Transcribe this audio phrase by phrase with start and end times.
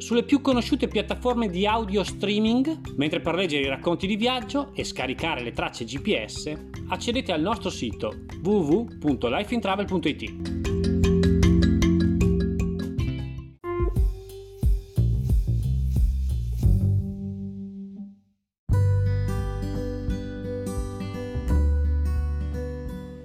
[0.00, 4.82] sulle più conosciute piattaforme di audio streaming, mentre per leggere i racconti di viaggio e
[4.82, 6.52] scaricare le tracce GPS
[6.88, 10.58] accedete al nostro sito www.lifeintravel.it.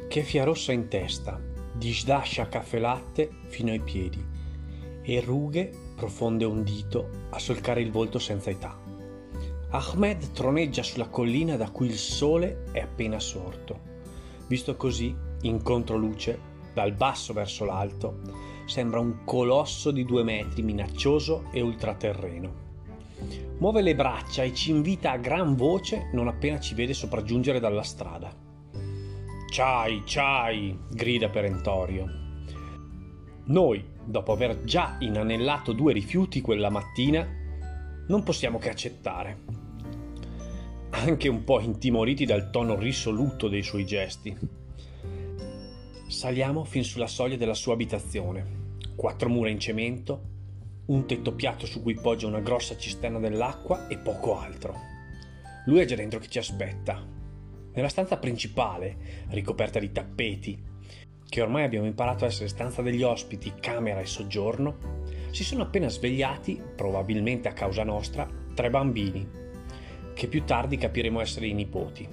[0.09, 1.42] Che rossa in testa,
[1.73, 4.23] disdascia caffè latte fino ai piedi
[5.02, 8.77] e rughe profonde un dito a solcare il volto senza età.
[9.69, 13.93] Ahmed troneggia sulla collina da cui il sole è appena sorto.
[14.47, 18.19] Visto così, in controluce, dal basso verso l'alto,
[18.65, 22.63] sembra un colosso di due metri minaccioso e ultraterreno.
[23.57, 27.83] Muove le braccia e ci invita a gran voce non appena ci vede sopraggiungere dalla
[27.83, 28.33] strada.
[29.49, 30.77] Ciai, ciai!
[30.89, 32.05] grida perentorio.
[33.45, 37.28] Noi, dopo aver già inanellato due rifiuti quella mattina,
[38.08, 39.38] non possiamo che accettare.
[40.92, 44.38] Anche un po' intimoriti dal tono risoluto dei suoi gesti.
[46.08, 48.64] Saliamo fin sulla soglia della sua abitazione.
[48.95, 50.21] Quattro mura in cemento,
[50.86, 54.76] un tetto piatto su cui poggia una grossa cisterna dell'acqua e poco altro.
[55.65, 57.04] Lui è già dentro che ci aspetta.
[57.73, 60.64] Nella stanza principale, ricoperta di tappeti,
[61.27, 65.89] che ormai abbiamo imparato a essere stanza degli ospiti, camera e soggiorno, si sono appena
[65.89, 69.27] svegliati, probabilmente a causa nostra, tre bambini,
[70.14, 72.08] che più tardi capiremo essere i nipoti.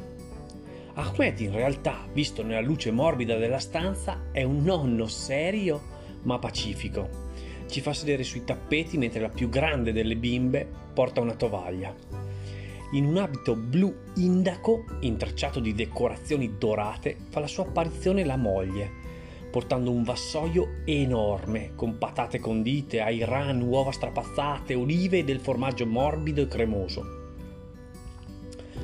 [0.95, 5.81] Ahmed in realtà, visto nella luce morbida della stanza, è un nonno serio
[6.23, 7.09] ma pacifico.
[7.69, 11.95] Ci fa sedere sui tappeti mentre la più grande delle bimbe porta una tovaglia.
[12.93, 19.01] In un abito blu indaco, intrecciato di decorazioni dorate, fa la sua apparizione la moglie,
[19.53, 26.41] portando un vassoio enorme con patate condite, airan, uova strapazzate, olive e del formaggio morbido
[26.41, 27.21] e cremoso.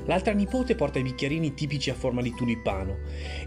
[0.04, 2.98] L'altra nipote porta i bicchierini tipici a forma di tulipano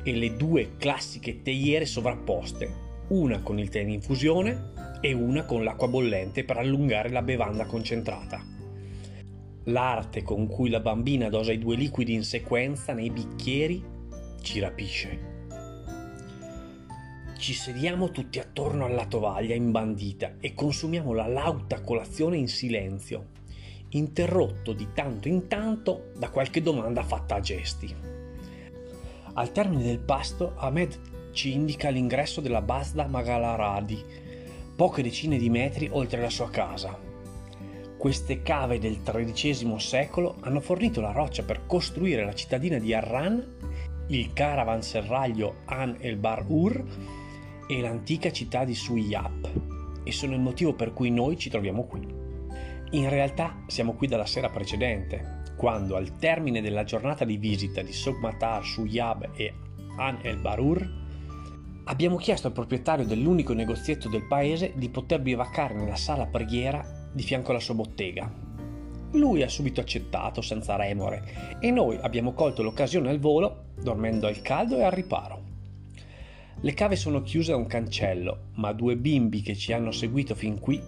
[0.04, 5.64] e le due classiche teiere sovrapposte, una con il tè in infusione e una con
[5.64, 8.44] l'acqua bollente per allungare la bevanda concentrata.
[9.66, 13.84] L'arte con cui la bambina dosa i due liquidi in sequenza nei bicchieri
[14.42, 15.31] ci rapisce.
[17.42, 23.30] Ci sediamo tutti attorno alla tovaglia imbandita e consumiamo la lauta colazione in silenzio,
[23.90, 27.96] interrotto di tanto in tanto da qualche domanda fatta a gesti.
[29.34, 34.06] Al termine del pasto, Ahmed ci indica l'ingresso della Basda Magalaradi,
[34.76, 36.96] poche decine di metri oltre la sua casa.
[37.98, 43.44] Queste cave del XIII secolo hanno fornito la roccia per costruire la cittadina di Arran,
[44.10, 47.20] il caravanserraglio An el Bar Ur
[47.72, 49.50] e l'antica città di Suyap
[50.04, 52.06] e sono il motivo per cui noi ci troviamo qui.
[52.92, 57.94] In realtà siamo qui dalla sera precedente, quando al termine della giornata di visita di
[57.94, 59.54] Sogmatar, Suyab e
[59.96, 60.86] An el Barur,
[61.86, 67.24] abbiamo chiesto al proprietario dell'unico negozietto del paese di poter bivaccare nella sala preghiera di
[67.24, 68.30] fianco alla sua bottega.
[69.12, 74.42] Lui ha subito accettato senza remore e noi abbiamo colto l'occasione al volo, dormendo al
[74.42, 75.41] caldo e al riparo.
[76.64, 80.60] Le cave sono chiuse a un cancello, ma due bimbi che ci hanno seguito fin
[80.60, 80.80] qui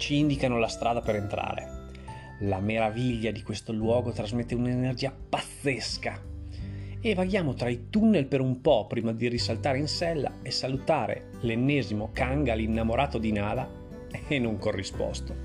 [0.00, 1.88] ci indicano la strada per entrare.
[2.40, 6.22] La meraviglia di questo luogo trasmette un'energia pazzesca
[7.02, 11.32] e vaghiamo tra i tunnel per un po' prima di risaltare in sella e salutare
[11.40, 13.68] l'ennesimo Kanga l'innamorato di Nala
[14.26, 15.36] e non corrisposto.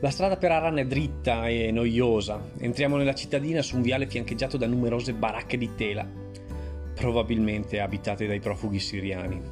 [0.00, 2.50] La strada per Aran è dritta e noiosa.
[2.58, 6.22] Entriamo nella cittadina su un viale fiancheggiato da numerose baracche di tela
[6.94, 9.42] probabilmente abitate dai profughi siriani.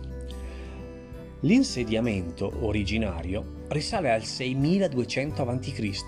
[1.41, 6.05] L'insediamento originario risale al 6200 a.C.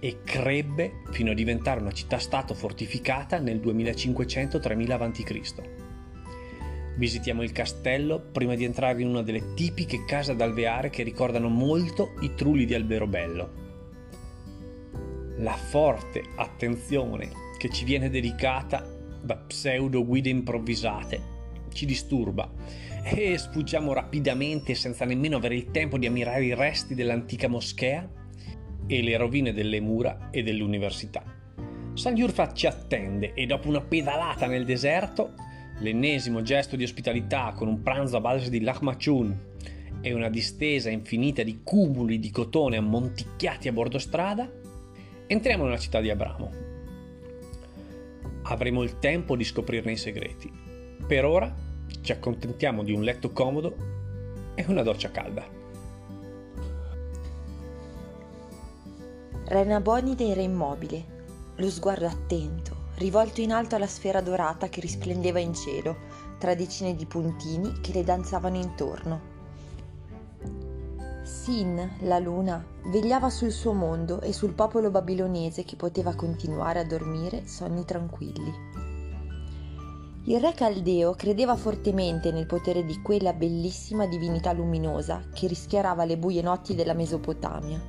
[0.00, 5.80] e crebbe fino a diventare una città-stato fortificata nel 2500-3000 a.C.
[6.96, 12.14] Visitiamo il castello prima di entrare in una delle tipiche case d'alveare che ricordano molto
[12.20, 13.60] i trulli di Alberobello.
[15.38, 18.91] La forte attenzione che ci viene dedicata
[19.22, 21.32] da pseudo guide improvvisate
[21.72, 22.50] ci disturba
[23.02, 28.08] e sfuggiamo rapidamente senza nemmeno avere il tempo di ammirare i resti dell'antica moschea
[28.86, 31.22] e le rovine delle mura e dell'università.
[31.94, 35.34] San Yurfa ci attende e dopo una pedalata nel deserto,
[35.80, 39.50] l'ennesimo gesto di ospitalità con un pranzo a base di lahmacun
[40.00, 44.50] e una distesa infinita di cumuli di cotone ammonticchiati a bordo strada,
[45.26, 46.61] entriamo nella città di Abramo.
[48.44, 50.52] Avremo il tempo di scoprirne i segreti.
[51.06, 51.54] Per ora
[52.00, 53.76] ci accontentiamo di un letto comodo
[54.54, 55.60] e una doccia calda.
[59.44, 61.04] Rena Bonide era immobile,
[61.56, 65.96] lo sguardo attento, rivolto in alto alla sfera dorata che risplendeva in cielo,
[66.38, 69.31] tra decine di puntini che le danzavano intorno.
[71.32, 76.84] Sin, la luna, vegliava sul suo mondo e sul popolo babilonese che poteva continuare a
[76.84, 78.52] dormire sonni tranquilli.
[80.26, 86.18] Il re Caldeo credeva fortemente nel potere di quella bellissima divinità luminosa che rischiarava le
[86.18, 87.80] buie notti della Mesopotamia.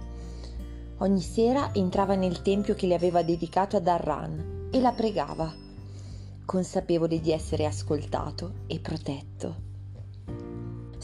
[1.00, 5.54] Ogni sera entrava nel tempio che le aveva dedicato ad Arran e la pregava,
[6.46, 9.73] consapevole di essere ascoltato e protetto.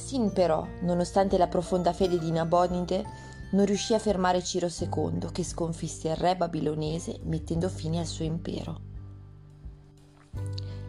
[0.09, 3.05] Sin però, nonostante la profonda fede di Nabonide,
[3.51, 8.25] non riuscì a fermare Ciro II, che sconfisse il re babilonese mettendo fine al suo
[8.25, 8.79] impero.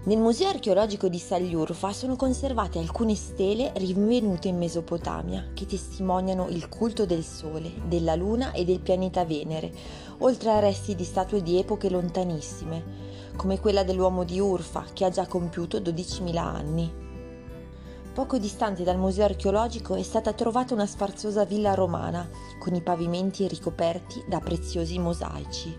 [0.05, 6.71] Nel Museo archeologico di Sagliurfa sono conservate alcune stele rinvenute in Mesopotamia che testimoniano il
[6.71, 9.71] culto del Sole, della Luna e del pianeta Venere,
[10.21, 12.83] oltre a resti di statue di epoche lontanissime,
[13.37, 17.09] come quella dell'uomo di Urfa che ha già compiuto 12.000 anni.
[18.13, 22.29] Poco distante dal museo archeologico è stata trovata una sfarzosa villa romana
[22.59, 25.79] con i pavimenti ricoperti da preziosi mosaici.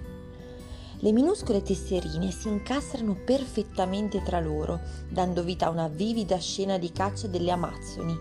[0.99, 4.79] Le minuscole tesserine si incastrano perfettamente tra loro,
[5.09, 8.17] dando vita a una vivida scena di caccia delle Amazzoni,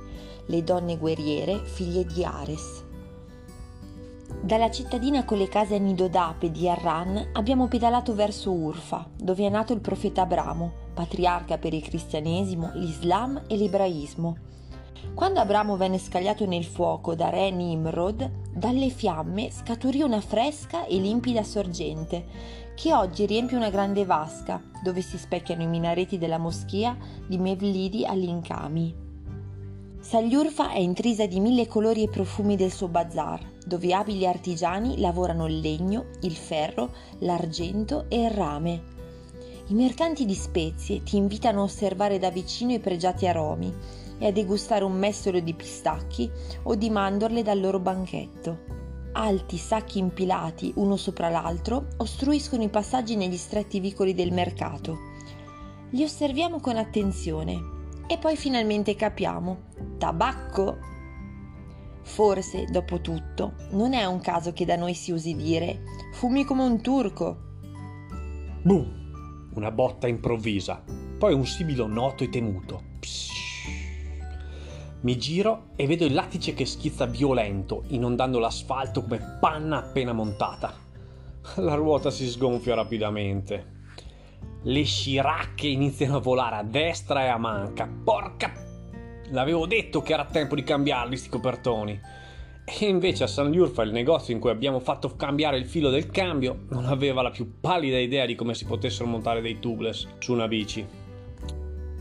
[0.47, 2.80] le donne guerriere figlie di Ares.
[4.43, 9.47] Dalla cittadina con le case a nido d'ape di Arran abbiamo pedalato verso Urfa, dove
[9.47, 14.39] è nato il profeta Abramo, patriarca per il cristianesimo, l'Islam e l'ebraismo.
[15.15, 20.97] Quando Abramo venne scagliato nel fuoco da re Nimrod, dalle fiamme scaturì una fresca e
[20.99, 22.25] limpida sorgente
[22.75, 26.97] che oggi riempie una grande vasca dove si specchiano i minareti della moschea
[27.27, 29.09] di Mevlidi all'Incami.
[30.11, 35.47] Sagliurfa è intrisa di mille colori e profumi del suo bazar, dove abili artigiani lavorano
[35.47, 36.91] il legno, il ferro,
[37.21, 38.83] l'argento e il rame.
[39.69, 43.73] I mercanti di spezie ti invitano a osservare da vicino i pregiati aromi
[44.19, 46.29] e a degustare un mestolo di pistacchi
[46.65, 48.59] o di mandorle dal loro banchetto.
[49.13, 54.99] Alti sacchi impilati uno sopra l'altro ostruiscono i passaggi negli stretti vicoli del mercato.
[55.91, 57.79] Li osserviamo con attenzione
[58.11, 59.69] e poi finalmente capiamo.
[59.97, 60.79] Tabacco!
[62.03, 65.85] Forse, dopo tutto, non è un caso che da noi si usi dire
[66.15, 67.39] fumi come un turco.
[68.63, 69.51] Boom!
[69.55, 70.83] Una botta improvvisa,
[71.19, 72.83] poi un sibilo noto e temuto.
[75.03, 80.75] Mi giro e vedo il lattice che schizza violento, inondando l'asfalto come panna appena montata.
[81.57, 83.79] La ruota si sgonfia rapidamente.
[84.63, 87.89] Le sciracche iniziano a volare a destra e a manca.
[88.05, 88.69] Porca...
[89.33, 91.99] L'avevo detto che era tempo di cambiarli sti copertoni.
[92.65, 96.11] E invece a San Liurfa, il negozio in cui abbiamo fatto cambiare il filo del
[96.11, 100.33] cambio, non aveva la più pallida idea di come si potessero montare dei tubeless su
[100.33, 100.85] una bici.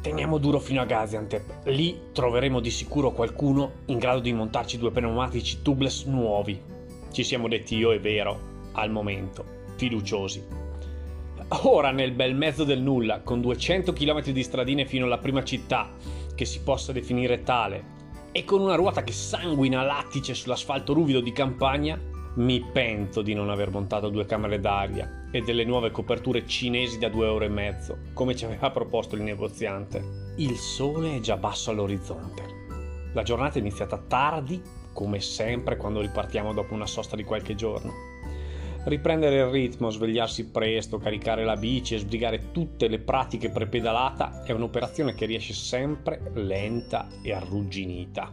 [0.02, 4.92] Teniamo duro fino a Gaziantep, lì troveremo di sicuro qualcuno in grado di montarci due
[4.92, 6.60] pneumatici tubeless nuovi.
[7.12, 8.40] Ci siamo detti io e Vero,
[8.74, 9.44] al momento,
[9.76, 10.69] fiduciosi.
[11.52, 15.90] Ora nel bel mezzo del nulla, con 200 km di stradine fino alla prima città,
[16.36, 17.98] che si possa definire tale,
[18.32, 22.00] e con una ruota che sanguina lattice sull'asfalto ruvido di campagna,
[22.36, 27.10] mi pento di non aver montato due camere d'aria e delle nuove coperture cinesi da
[27.10, 30.34] due ore e mezzo, come ci aveva proposto il negoziante.
[30.38, 32.44] Il sole è già basso all'orizzonte.
[33.14, 34.62] La giornata è iniziata tardi,
[34.94, 38.09] come sempre quando ripartiamo dopo una sosta di qualche giorno.
[38.82, 44.54] Riprendere il ritmo, svegliarsi presto, caricare la bici e sbrigare tutte le pratiche prepedalata è
[44.54, 48.32] un'operazione che riesce sempre lenta e arrugginita.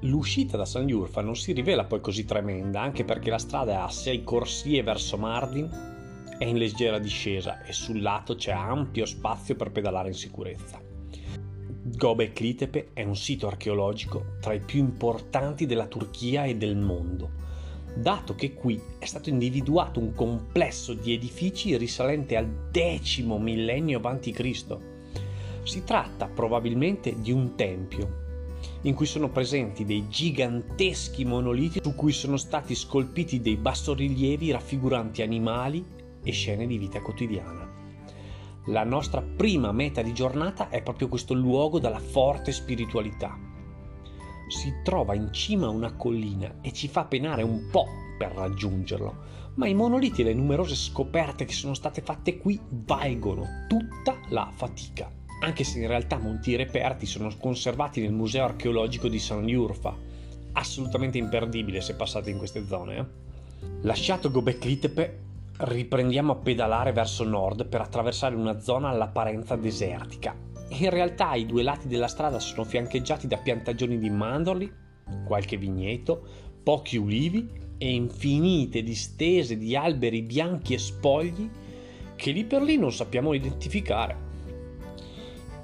[0.00, 3.88] L'uscita da San Liurfa non si rivela poi così tremenda, anche perché la strada ha
[3.88, 5.70] sei corsie verso Mardin,
[6.38, 10.80] è in leggera discesa e sul lato c'è ampio spazio per pedalare in sicurezza.
[11.84, 17.30] Göbekli Tepe è un sito archeologico tra i più importanti della Turchia e del mondo,
[17.94, 24.76] dato che qui è stato individuato un complesso di edifici risalente al X millennio a.C.
[25.62, 28.20] Si tratta probabilmente di un tempio
[28.82, 35.22] in cui sono presenti dei giganteschi monoliti su cui sono stati scolpiti dei bassorilievi raffiguranti
[35.22, 35.84] animali
[36.22, 37.70] e scene di vita quotidiana.
[38.66, 43.50] La nostra prima meta di giornata è proprio questo luogo dalla forte spiritualità.
[44.52, 47.86] Si trova in cima a una collina e ci fa penare un po'
[48.18, 49.16] per raggiungerlo,
[49.54, 54.50] ma i monoliti e le numerose scoperte che sono state fatte qui valgono tutta la
[54.54, 55.10] fatica
[55.42, 59.94] anche se in realtà molti reperti sono conservati nel Museo archeologico di San Liurfa,
[60.52, 62.96] assolutamente imperdibile se passate in queste zone.
[62.96, 63.04] Eh?
[63.82, 65.18] Lasciato Gobekli Tepe,
[65.58, 70.34] riprendiamo a pedalare verso nord per attraversare una zona all'apparenza desertica.
[70.78, 74.72] In realtà i due lati della strada sono fiancheggiati da piantagioni di mandorli,
[75.24, 76.26] qualche vigneto,
[76.62, 81.50] pochi ulivi e infinite distese di alberi bianchi e spogli
[82.16, 84.30] che lì per lì non sappiamo identificare.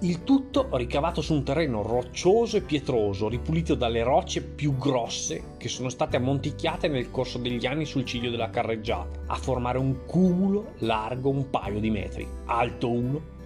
[0.00, 5.68] Il tutto ricavato su un terreno roccioso e pietroso, ripulito dalle rocce più grosse che
[5.68, 10.74] sono state ammonticchiate nel corso degli anni sul ciglio della carreggiata, a formare un cumulo
[10.80, 13.36] largo un paio di metri, alto uno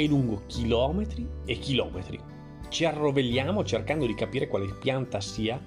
[0.00, 2.18] e lungo chilometri e chilometri.
[2.68, 5.60] Ci arrovelliamo cercando di capire quale pianta sia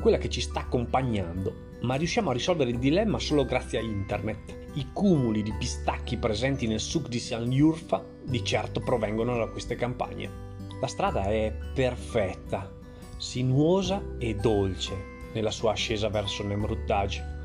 [0.00, 4.56] quella che ci sta accompagnando ma riusciamo a risolvere il dilemma solo grazie a internet.
[4.74, 9.76] I cumuli di pistacchi presenti nel suc di San Yurfa di certo provengono da queste
[9.76, 10.46] campagne.
[10.80, 12.70] La strada è perfetta,
[13.16, 17.36] sinuosa e dolce nella sua ascesa verso Nemruttaj.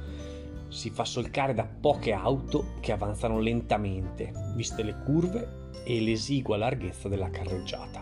[0.70, 7.08] Si fa solcare da poche auto che avanzano lentamente, viste le curve e l'esigua larghezza
[7.08, 8.02] della carreggiata.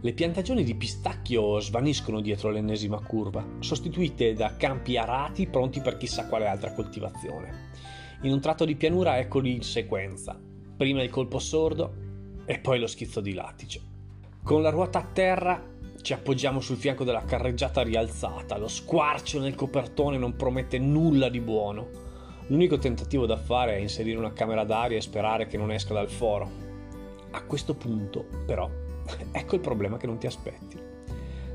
[0.00, 6.26] Le piantagioni di pistacchio svaniscono dietro l'ennesima curva, sostituite da campi arati pronti per chissà
[6.26, 7.72] quale altra coltivazione.
[8.22, 10.40] In un tratto di pianura eccoli in sequenza,
[10.76, 11.94] prima il colpo sordo
[12.46, 13.82] e poi lo schizzo di lattice.
[14.42, 15.62] Con la ruota a terra
[16.00, 21.40] ci appoggiamo sul fianco della carreggiata rialzata, lo squarcio nel copertone non promette nulla di
[21.40, 22.03] buono.
[22.48, 26.10] L'unico tentativo da fare è inserire una camera d'aria e sperare che non esca dal
[26.10, 26.50] foro.
[27.30, 28.70] A questo punto, però,
[29.32, 30.78] ecco il problema che non ti aspetti.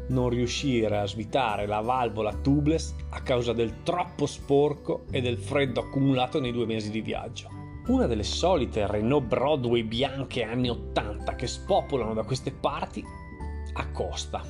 [0.07, 5.81] Non riuscire a svitare la valvola tubeless a causa del troppo sporco e del freddo
[5.81, 7.49] accumulato nei due mesi di viaggio.
[7.87, 13.03] Una delle solite Renault Broadway bianche anni 80 che spopolano da queste parti
[13.73, 14.43] accosta.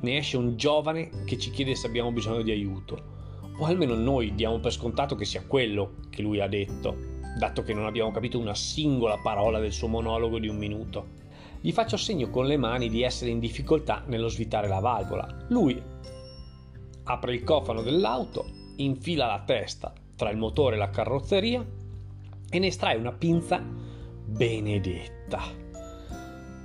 [0.00, 3.12] Ne esce un giovane che ci chiede se abbiamo bisogno di aiuto.
[3.58, 6.96] O almeno noi diamo per scontato che sia quello che lui ha detto,
[7.38, 11.22] dato che non abbiamo capito una singola parola del suo monologo di un minuto.
[11.60, 15.46] Gli faccio segno con le mani di essere in difficoltà nello svitare la valvola.
[15.48, 15.80] Lui
[17.04, 18.44] apre il cofano dell'auto,
[18.76, 21.64] infila la testa tra il motore e la carrozzeria
[22.50, 23.62] e ne estrae una pinza
[24.26, 25.42] benedetta.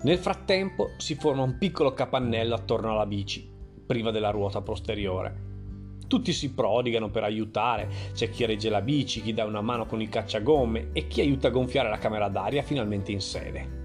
[0.01, 3.49] Nel frattempo si forma un piccolo capannello attorno alla bici,
[3.85, 5.48] priva della ruota posteriore.
[6.09, 10.01] Tutti si prodigano per aiutare, c'è chi regge la bici, chi dà una mano con
[10.01, 13.77] il cacciagomme e chi aiuta a gonfiare la camera d'aria finalmente in sede.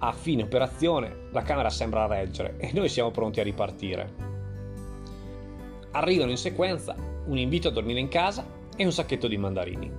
[0.00, 4.12] A fine operazione la camera sembra reggere e noi siamo pronti a ripartire.
[5.92, 6.94] Arrivano in sequenza
[7.24, 9.90] un invito a dormire in casa e un sacchetto di mandarini.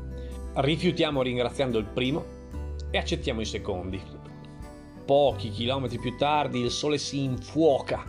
[0.53, 2.24] Rifiutiamo ringraziando il primo
[2.91, 4.00] e accettiamo i secondi.
[5.05, 8.05] Pochi chilometri più tardi il sole si infuoca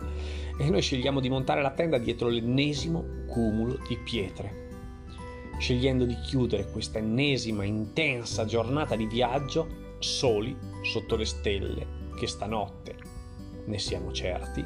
[0.55, 4.61] e noi scegliamo di montare la tenda dietro l'ennesimo cumulo di pietre.
[5.57, 12.95] Scegliendo di chiudere questa ennesima intensa giornata di viaggio soli sotto le stelle che stanotte,
[13.65, 14.63] ne siamo certi,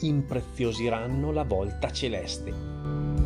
[0.00, 3.19] impreziosiranno la volta celeste.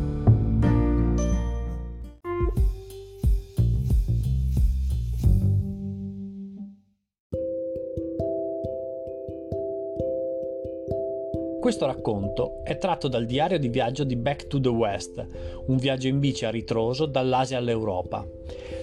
[11.75, 15.27] Questo racconto è tratto dal diario di viaggio di Back to the West,
[15.65, 18.25] un viaggio in bici a ritroso dall'Asia all'Europa.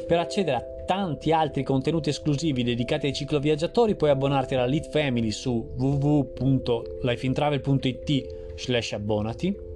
[0.07, 5.31] Per accedere a tanti altri contenuti esclusivi dedicati ai cicloviaggiatori puoi abbonarti alla Lead Family
[5.31, 9.72] su www.lifeintravel.it slash abbonati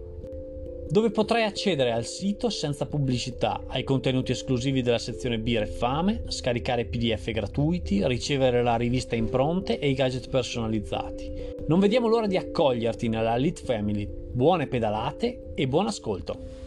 [0.89, 6.25] dove potrai accedere al sito senza pubblicità, ai contenuti esclusivi della sezione Birra e Fame,
[6.29, 11.55] scaricare PDF gratuiti, ricevere la rivista impronte e i gadget personalizzati.
[11.67, 14.09] Non vediamo l'ora di accoglierti nella Lit Family.
[14.09, 16.66] Buone pedalate e buon ascolto!